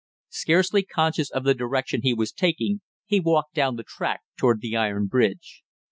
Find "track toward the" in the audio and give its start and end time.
3.83-4.75